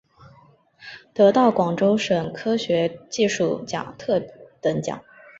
[1.13, 4.19] 得到广东省科学技术奖特
[4.59, 4.99] 等奖。